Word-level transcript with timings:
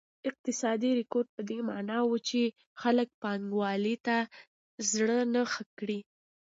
اقتصادي 0.29 0.89
رکود 0.99 1.27
په 1.35 1.41
دې 1.49 1.59
معنا 1.69 1.97
و 2.05 2.13
چې 2.27 2.41
خلک 2.81 3.09
پانګونې 3.21 3.95
ته 4.05 4.17
زړه 4.91 5.19
نه 5.33 5.41
ښه 5.51 5.63
کړي. 5.79 5.99